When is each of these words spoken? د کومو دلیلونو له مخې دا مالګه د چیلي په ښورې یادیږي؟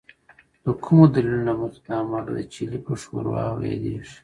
د 0.63 0.65
کومو 0.83 1.03
دلیلونو 1.13 1.45
له 1.49 1.53
مخې 1.59 1.79
دا 1.87 1.97
مالګه 2.09 2.31
د 2.35 2.39
چیلي 2.53 2.79
په 2.85 2.91
ښورې 3.01 3.67
یادیږي؟ 3.71 4.15